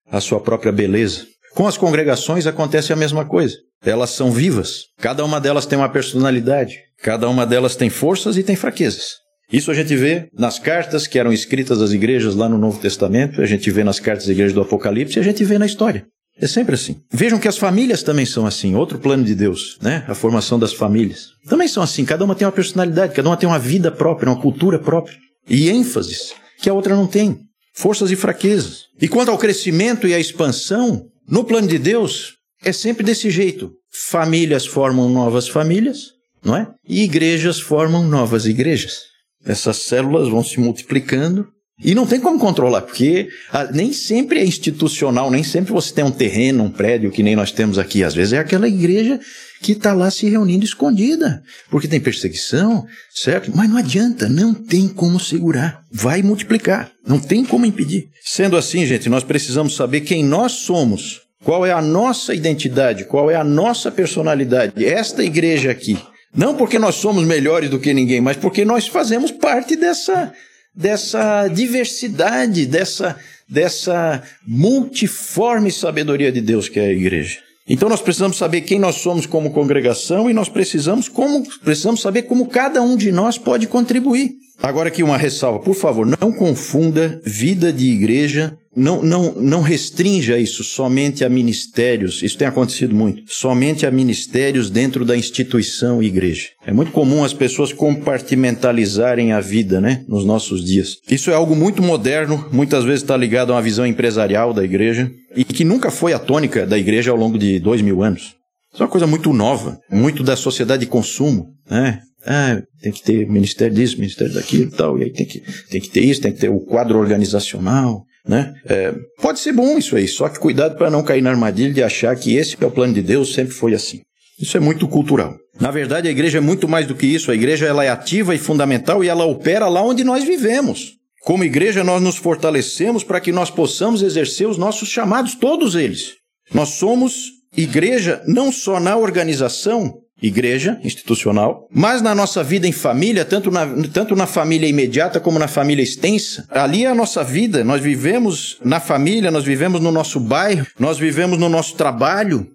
[0.09, 1.25] a sua própria beleza.
[1.53, 3.55] Com as congregações acontece a mesma coisa.
[3.85, 4.85] elas são vivas.
[4.97, 6.79] Cada uma delas tem uma personalidade.
[7.03, 9.17] Cada uma delas tem forças e tem fraquezas.
[9.51, 13.41] Isso a gente vê nas cartas que eram escritas às igrejas lá no Novo Testamento,
[13.41, 16.05] a gente vê nas cartas das igrejas do Apocalipse a gente vê na história.
[16.39, 16.95] É sempre assim.
[17.11, 20.05] Vejam que as famílias também são assim, outro plano de Deus, né?
[20.07, 21.27] A formação das famílias.
[21.47, 24.41] Também são assim, cada uma tem uma personalidade, cada uma tem uma vida própria, uma
[24.41, 25.15] cultura própria
[25.47, 27.37] e ênfases que a outra não tem,
[27.75, 28.85] forças e fraquezas.
[28.99, 33.73] E quanto ao crescimento e à expansão, no plano de Deus é sempre desse jeito.
[33.91, 36.12] Famílias formam novas famílias,
[36.43, 36.67] não é?
[36.87, 39.01] E igrejas formam novas igrejas.
[39.45, 41.47] Essas células vão se multiplicando
[41.83, 43.27] e não tem como controlar, porque
[43.73, 47.51] nem sempre é institucional, nem sempre você tem um terreno, um prédio que nem nós
[47.51, 48.03] temos aqui.
[48.03, 49.19] Às vezes é aquela igreja
[49.61, 53.51] que está lá se reunindo escondida, porque tem perseguição, certo?
[53.55, 55.81] Mas não adianta, não tem como segurar.
[55.91, 58.07] Vai multiplicar, não tem como impedir.
[58.23, 63.29] Sendo assim, gente, nós precisamos saber quem nós somos, qual é a nossa identidade, qual
[63.29, 64.85] é a nossa personalidade.
[64.85, 65.97] Esta igreja aqui.
[66.35, 70.33] Não porque nós somos melhores do que ninguém, mas porque nós fazemos parte dessa
[70.75, 73.15] dessa diversidade, dessa,
[73.47, 77.39] dessa multiforme sabedoria de Deus que é a igreja.
[77.67, 82.23] Então nós precisamos saber quem nós somos como congregação e nós precisamos como precisamos saber
[82.23, 84.33] como cada um de nós pode contribuir.
[84.61, 90.37] Agora aqui uma ressalva, por favor, não confunda vida de igreja não, não, não restrinja
[90.37, 96.49] isso somente a ministérios, isso tem acontecido muito, somente a ministérios dentro da instituição igreja.
[96.65, 100.97] É muito comum as pessoas compartimentalizarem a vida, né, nos nossos dias.
[101.09, 105.11] Isso é algo muito moderno, muitas vezes está ligado a uma visão empresarial da igreja,
[105.35, 108.35] e que nunca foi a tônica da igreja ao longo de dois mil anos.
[108.73, 111.99] Isso é uma coisa muito nova, muito da sociedade de consumo, né?
[112.25, 115.81] Ah, tem que ter ministério disso, ministério daquilo e tal, e aí tem que, tem
[115.81, 118.53] que ter isso, tem que ter o quadro organizacional, né?
[118.65, 121.83] É, pode ser bom isso aí, só que cuidado para não cair na armadilha de
[121.83, 124.01] achar que esse é o plano de Deus, sempre foi assim.
[124.39, 125.35] Isso é muito cultural.
[125.59, 127.31] Na verdade, a igreja é muito mais do que isso.
[127.31, 130.93] A igreja ela é ativa e fundamental e ela opera lá onde nós vivemos.
[131.21, 136.15] Como igreja, nós nos fortalecemos para que nós possamos exercer os nossos chamados, todos eles.
[136.53, 143.25] Nós somos igreja não só na organização, igreja institucional, mas na nossa vida em família,
[143.25, 147.61] tanto na, tanto na família imediata como na família extensa, ali é a nossa vida.
[147.61, 152.47] Nós vivemos na família, nós vivemos no nosso bairro, nós vivemos no nosso trabalho,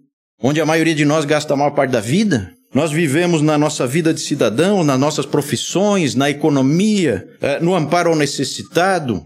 [0.43, 2.51] onde a maioria de nós gasta a maior parte da vida.
[2.75, 8.11] Nós vivemos na nossa vida de cidadão, nas nossas profissões, na economia, eh, no amparo
[8.11, 9.23] ao necessitado,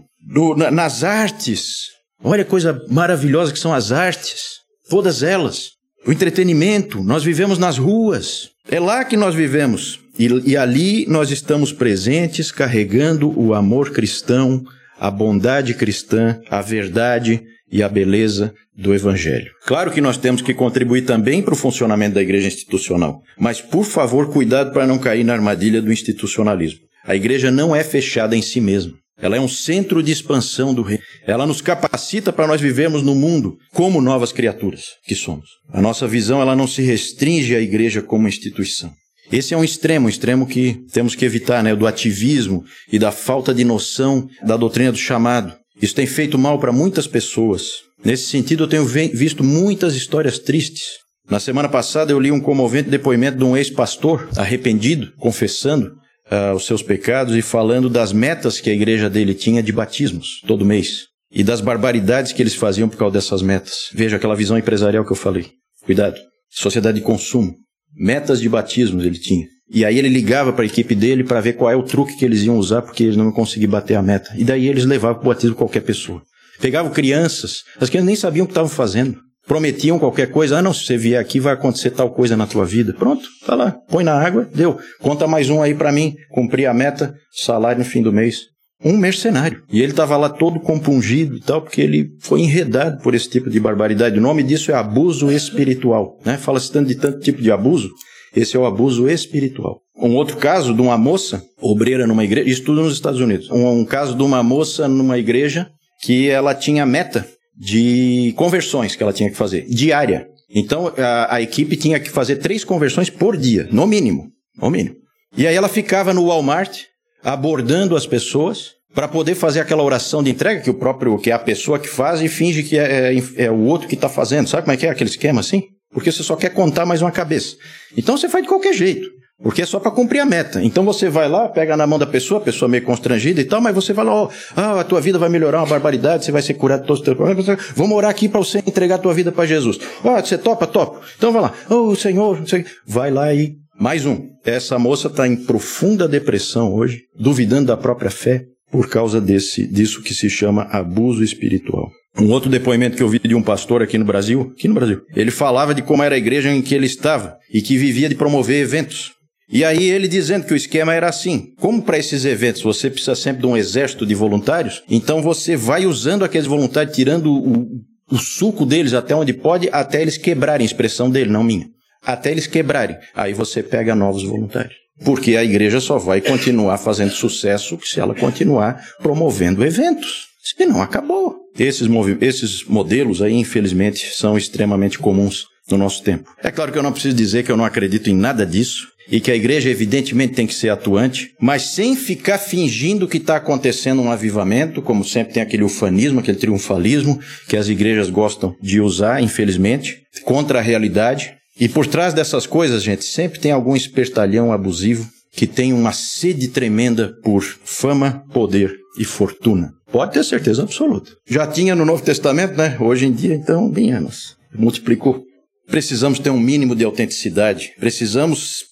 [0.71, 1.87] nas artes.
[2.23, 4.43] Olha a coisa maravilhosa que são as artes,
[4.89, 5.71] todas elas
[6.05, 8.49] o entretenimento, nós vivemos nas ruas.
[8.69, 9.99] É lá que nós vivemos.
[10.17, 14.63] E, e, ali nós estamos presentes, carregando o amor cristão,
[14.99, 19.51] a bondade cristã, a verdade e a beleza do Evangelho.
[19.65, 23.85] Claro que nós temos que contribuir também para o funcionamento da igreja institucional, mas por
[23.85, 26.79] favor, cuidado para não cair na armadilha do institucionalismo.
[27.05, 28.93] A igreja não é fechada em si mesma.
[29.17, 31.03] Ela é um centro de expansão do reino.
[31.25, 35.47] Ela nos capacita para nós vivermos no mundo como novas criaturas que somos.
[35.71, 38.91] A nossa visão ela não se restringe à igreja como instituição.
[39.31, 43.11] Esse é um extremo, um extremo que temos que evitar, né, do ativismo e da
[43.11, 45.55] falta de noção da doutrina do chamado.
[45.81, 47.71] Isso tem feito mal para muitas pessoas.
[48.03, 50.83] Nesse sentido, eu tenho visto muitas histórias tristes.
[51.29, 55.91] Na semana passada, eu li um comovente depoimento de um ex-pastor arrependido, confessando
[56.33, 60.41] uh, os seus pecados e falando das metas que a igreja dele tinha de batismos
[60.47, 63.89] todo mês e das barbaridades que eles faziam por causa dessas metas.
[63.93, 65.47] Veja aquela visão empresarial que eu falei.
[65.83, 66.19] Cuidado.
[66.49, 67.55] Sociedade de consumo.
[67.95, 69.45] Metas de batismos ele tinha.
[69.69, 72.25] E aí ele ligava para a equipe dele para ver qual é o truque que
[72.25, 74.31] eles iam usar porque eles não conseguiam bater a meta.
[74.35, 76.21] E daí eles levavam para o batismo qualquer pessoa.
[76.59, 80.73] Pegavam crianças, as crianças nem sabiam o que estavam fazendo prometiam qualquer coisa, ah não,
[80.73, 82.93] se você vier aqui vai acontecer tal coisa na tua vida.
[82.93, 84.77] Pronto, tá lá, põe na água, deu.
[85.01, 88.53] Conta mais um aí para mim, cumprir a meta, salário no fim do mês.
[88.83, 89.63] Um mercenário.
[89.71, 93.49] E ele estava lá todo compungido e tal, porque ele foi enredado por esse tipo
[93.49, 94.19] de barbaridade.
[94.19, 96.19] O nome disso é abuso espiritual.
[96.25, 96.37] Né?
[96.37, 97.89] Fala-se tanto de tanto tipo de abuso.
[98.35, 99.79] Esse é o abuso espiritual.
[99.97, 103.49] Um outro caso de uma moça, obreira numa igreja, isso tudo nos Estados Unidos.
[103.49, 105.69] Um, um caso de uma moça numa igreja
[106.01, 107.25] que ela tinha meta
[107.55, 110.27] de conversões que ela tinha que fazer, diária.
[110.49, 114.31] Então a, a, equipe tinha que fazer três conversões por dia, no mínimo.
[114.57, 114.95] No mínimo.
[115.35, 116.81] E aí ela ficava no Walmart
[117.23, 121.33] abordando as pessoas para poder fazer aquela oração de entrega que o próprio, que é
[121.33, 124.47] a pessoa que faz e finge que é, é, é o outro que está fazendo.
[124.47, 125.63] Sabe como é que é aquele esquema assim?
[125.93, 127.55] porque você só quer contar mais uma cabeça.
[127.95, 129.07] Então você faz de qualquer jeito.
[129.41, 130.63] Porque é só para cumprir a meta.
[130.63, 133.59] Então você vai lá, pega na mão da pessoa, a pessoa meio constrangida e tal,
[133.59, 136.41] mas você vai lá, ó, ah, a tua vida vai melhorar uma barbaridade, você vai
[136.41, 137.45] ser curado de todos os teus problemas.
[137.75, 139.79] Vamos orar aqui para você entregar a tua vida para Jesus.
[140.03, 140.67] Ah, você topa?
[140.67, 141.01] Topa.
[141.17, 141.53] Então vai lá.
[141.69, 142.41] Oh, Senhor,
[142.85, 144.29] vai lá e mais um.
[144.45, 150.01] Essa moça está em profunda depressão hoje, duvidando da própria fé por causa desse disso
[150.01, 151.91] que se chama abuso espiritual.
[152.19, 155.01] Um outro depoimento que eu vi de um pastor aqui no Brasil, aqui no Brasil,
[155.15, 158.15] ele falava de como era a igreja em que ele estava e que vivia de
[158.15, 159.13] promover eventos.
[159.53, 163.13] E aí ele dizendo que o esquema era assim: como para esses eventos você precisa
[163.13, 167.67] sempre de um exército de voluntários, então você vai usando aqueles voluntários, tirando o,
[168.09, 171.67] o suco deles até onde pode, até eles quebrarem, expressão dele, não minha.
[172.03, 172.97] Até eles quebrarem.
[173.13, 174.73] Aí você pega novos voluntários.
[175.05, 180.27] Porque a igreja só vai continuar fazendo sucesso se ela continuar promovendo eventos.
[180.57, 181.37] Senão acabou.
[181.57, 181.87] Esses,
[182.21, 186.29] esses modelos aí, infelizmente, são extremamente comuns no nosso tempo.
[186.43, 189.19] É claro que eu não preciso dizer que eu não acredito em nada disso e
[189.19, 194.01] que a igreja evidentemente tem que ser atuante, mas sem ficar fingindo que está acontecendo
[194.01, 199.21] um avivamento, como sempre tem aquele ufanismo, aquele triunfalismo que as igrejas gostam de usar,
[199.21, 201.33] infelizmente, contra a realidade.
[201.59, 206.47] E por trás dessas coisas, gente, sempre tem algum espertalhão abusivo que tem uma sede
[206.47, 209.71] tremenda por fama, poder e fortuna.
[209.91, 211.11] Pode ter certeza absoluta.
[211.27, 212.77] Já tinha no Novo Testamento, né?
[212.79, 214.35] Hoje em dia, então, bem anos.
[214.55, 215.23] Multiplicou.
[215.67, 217.73] Precisamos ter um mínimo de autenticidade.
[217.79, 218.65] Precisamos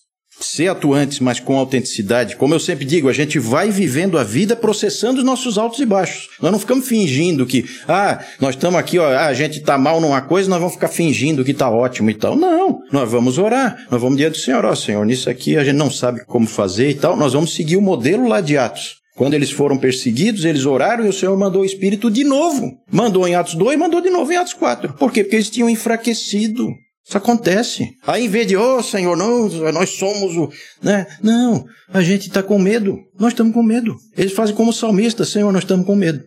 [0.46, 2.36] ser atuantes, mas com autenticidade.
[2.36, 5.86] Como eu sempre digo, a gente vai vivendo a vida processando os nossos altos e
[5.86, 6.30] baixos.
[6.42, 10.00] Nós não ficamos fingindo que, ah, nós estamos aqui, ó, ah, a gente está mal
[10.02, 12.36] numa coisa, nós vamos ficar fingindo que está ótimo e tal.
[12.36, 15.78] Não, nós vamos orar, nós vamos diante do Senhor, ó, Senhor, nisso aqui a gente
[15.78, 17.16] não sabe como fazer e tal.
[17.16, 19.02] Nós vamos seguir o modelo lá de Atos.
[19.16, 22.78] Quando eles foram perseguidos, eles oraram e o Senhor mandou o Espírito de novo.
[22.92, 24.94] Mandou em Atos 2 e mandou de novo em Atos 4.
[24.94, 25.24] Por quê?
[25.24, 26.70] Porque eles tinham enfraquecido.
[27.08, 27.90] Isso acontece.
[28.06, 30.50] Aí, em vez de, oh Senhor, não, nós somos o.
[30.82, 31.08] Né?
[31.22, 32.98] Não, a gente está com medo.
[33.20, 33.96] Nós estamos com medo.
[34.16, 36.24] Eles fazem como salmista: Senhor, nós estamos com medo.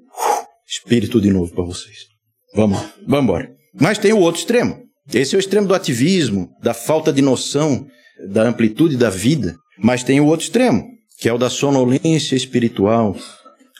[0.67, 1.99] Espírito de novo para vocês.
[2.55, 3.51] Vamos vamos embora.
[3.81, 4.83] Mas tem o outro extremo.
[5.13, 7.87] Esse é o extremo do ativismo, da falta de noção
[8.31, 9.55] da amplitude da vida.
[9.79, 10.85] Mas tem o outro extremo,
[11.19, 13.17] que é o da sonolência espiritual,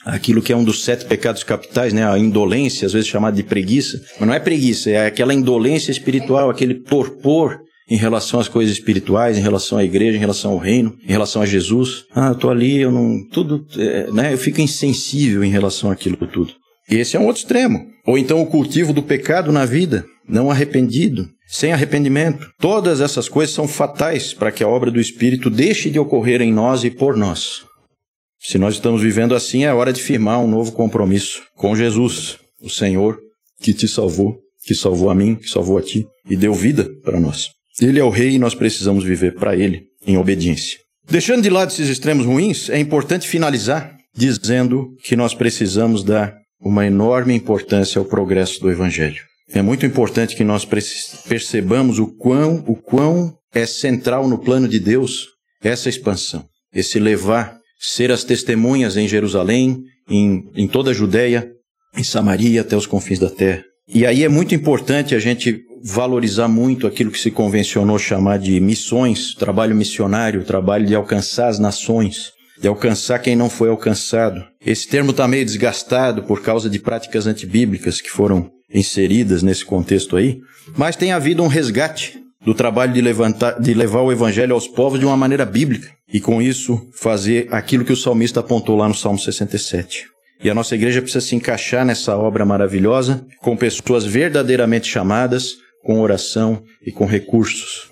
[0.05, 2.07] aquilo que é um dos sete pecados capitais, né?
[2.07, 3.99] A indolência, às vezes chamada de preguiça.
[4.19, 9.37] Mas não é preguiça, é aquela indolência espiritual, aquele torpor em relação às coisas espirituais,
[9.37, 12.05] em relação à igreja, em relação ao reino, em relação a Jesus.
[12.13, 13.17] Ah, eu tô ali, eu não.
[13.31, 13.65] Tudo.
[13.77, 14.33] É, né?
[14.33, 16.53] Eu fico insensível em relação àquilo tudo.
[16.89, 17.87] Esse é um outro extremo.
[18.05, 22.47] Ou então o cultivo do pecado na vida, não arrependido, sem arrependimento.
[22.59, 26.53] Todas essas coisas são fatais para que a obra do Espírito deixe de ocorrer em
[26.53, 27.63] nós e por nós.
[28.47, 32.69] Se nós estamos vivendo assim, é hora de firmar um novo compromisso com Jesus, o
[32.69, 33.17] Senhor
[33.59, 37.19] que te salvou, que salvou a mim, que salvou a ti e deu vida para
[37.19, 37.49] nós.
[37.81, 40.77] Ele é o Rei e nós precisamos viver para Ele em obediência.
[41.09, 46.85] Deixando de lado esses extremos ruins, é importante finalizar dizendo que nós precisamos dar uma
[46.85, 49.23] enorme importância ao progresso do Evangelho.
[49.51, 50.63] É muito importante que nós
[51.27, 55.29] percebamos o quão, o quão é central no plano de Deus
[55.63, 61.49] essa expansão, esse levar ser as testemunhas em Jerusalém, em, em toda a Judéia,
[61.97, 63.63] em Samaria, até os confins da terra.
[63.87, 68.59] E aí é muito importante a gente valorizar muito aquilo que se convencionou chamar de
[68.59, 74.43] missões, trabalho missionário, trabalho de alcançar as nações, de alcançar quem não foi alcançado.
[74.65, 80.17] Esse termo está meio desgastado por causa de práticas antibíblicas que foram inseridas nesse contexto
[80.17, 80.39] aí,
[80.75, 84.99] mas tem havido um resgate do trabalho de, levantar, de levar o evangelho aos povos
[84.99, 88.93] de uma maneira bíblica e com isso fazer aquilo que o salmista apontou lá no
[88.93, 90.05] Salmo 67.
[90.43, 95.99] E a nossa igreja precisa se encaixar nessa obra maravilhosa, com pessoas verdadeiramente chamadas, com
[95.99, 97.89] oração e com recursos.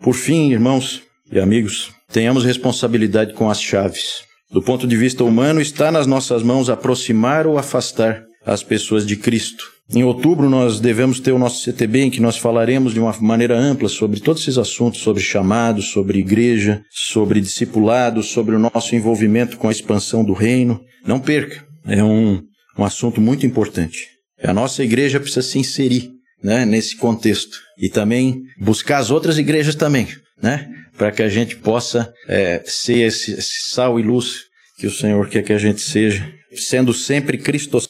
[0.00, 4.22] Por fim, irmãos e amigos, tenhamos responsabilidade com as chaves.
[4.52, 9.16] Do ponto de vista humano, está nas nossas mãos aproximar ou afastar as pessoas de
[9.16, 9.64] Cristo.
[9.92, 13.58] Em outubro, nós devemos ter o nosso CTB, em que nós falaremos de uma maneira
[13.58, 19.58] ampla sobre todos esses assuntos, sobre chamados, sobre igreja, sobre discipulado, sobre o nosso envolvimento
[19.58, 20.80] com a expansão do reino.
[21.06, 22.42] Não perca, é um,
[22.78, 24.08] um assunto muito importante.
[24.42, 26.10] A nossa igreja precisa se inserir
[26.42, 30.06] né, nesse contexto e também buscar as outras igrejas também,
[30.42, 34.42] né, para que a gente possa é, ser esse, esse sal e luz
[34.78, 37.38] que o Senhor quer que a gente seja, sendo sempre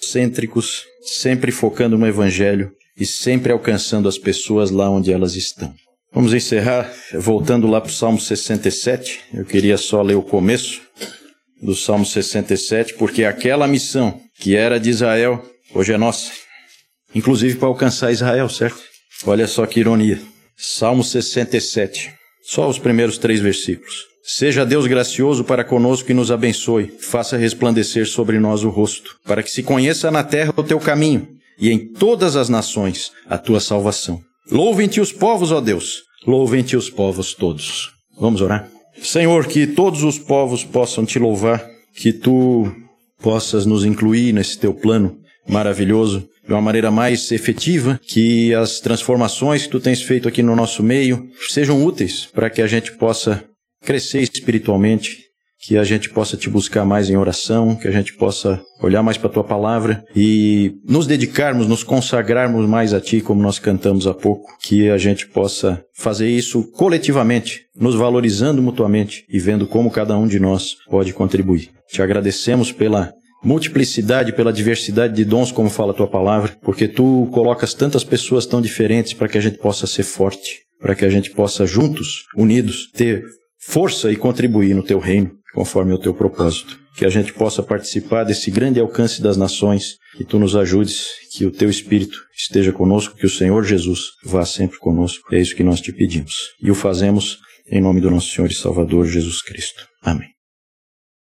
[0.05, 5.75] cristocêntricos, sempre focando no Evangelho e sempre alcançando as pessoas lá onde elas estão.
[6.13, 9.21] Vamos encerrar voltando lá para o Salmo 67.
[9.33, 10.81] Eu queria só ler o começo
[11.61, 15.45] do Salmo 67, porque aquela missão que era de Israel,
[15.75, 16.31] hoje é nossa.
[17.15, 18.81] Inclusive para alcançar Israel, certo?
[19.27, 20.21] Olha só que ironia.
[20.57, 22.13] Salmo 67.
[22.43, 24.14] Só os primeiros três versículos.
[24.27, 29.43] Seja Deus gracioso para conosco e nos abençoe, faça resplandecer sobre nós o rosto, para
[29.43, 31.29] que se conheça na terra o teu caminho
[31.61, 34.19] e em todas as nações a tua salvação.
[34.51, 37.91] Louvem-te os povos, ó Deus, louvem-te os povos todos.
[38.19, 38.67] Vamos orar?
[39.03, 41.63] Senhor, que todos os povos possam te louvar,
[41.95, 42.73] que tu
[43.21, 49.65] possas nos incluir nesse teu plano maravilhoso de uma maneira mais efetiva, que as transformações
[49.65, 53.45] que tu tens feito aqui no nosso meio sejam úteis para que a gente possa
[53.85, 55.25] crescer espiritualmente,
[55.67, 59.17] que a gente possa te buscar mais em oração, que a gente possa olhar mais
[59.17, 64.07] para a tua palavra e nos dedicarmos, nos consagrarmos mais a ti, como nós cantamos
[64.07, 69.91] há pouco, que a gente possa fazer isso coletivamente, nos valorizando mutuamente e vendo como
[69.91, 71.71] cada um de nós pode contribuir.
[71.89, 77.29] Te agradecemos pela multiplicidade, pela diversidade de dons, como fala a tua palavra, porque tu
[77.33, 81.11] colocas tantas pessoas tão diferentes para que a gente possa ser forte, para que a
[81.11, 83.23] gente possa juntos, unidos, ter
[83.67, 86.79] força e contribuir no teu reino, conforme o teu propósito.
[86.97, 91.45] Que a gente possa participar desse grande alcance das nações, que tu nos ajudes, que
[91.45, 95.35] o teu Espírito esteja conosco, que o Senhor Jesus vá sempre conosco.
[95.35, 96.51] É isso que nós te pedimos.
[96.63, 97.39] E o fazemos
[97.69, 99.87] em nome do nosso Senhor e Salvador Jesus Cristo.
[100.03, 100.34] Amém.